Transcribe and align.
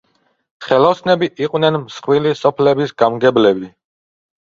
ხელოსნები 0.67 1.27
იყვნენ 1.47 1.77
მსხვილი 1.81 2.31
სოფლების 2.39 2.95
გამგებლები. 3.03 3.71